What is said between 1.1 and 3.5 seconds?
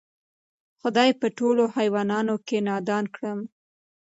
په ټولوحیوانانو کی نادان کړم